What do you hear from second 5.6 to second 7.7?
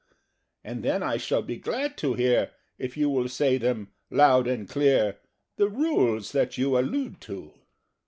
Rules that you allude to."